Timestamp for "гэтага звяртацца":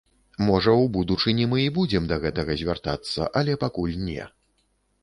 2.27-3.31